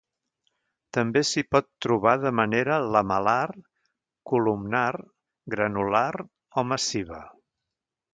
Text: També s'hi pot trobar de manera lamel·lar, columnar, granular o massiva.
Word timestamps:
També 0.97 1.21
s'hi 1.31 1.41
pot 1.55 1.67
trobar 1.85 2.13
de 2.23 2.31
manera 2.39 2.77
lamel·lar, 2.95 3.43
columnar, 4.31 4.87
granular 5.57 6.07
o 6.63 6.65
massiva. 6.71 7.21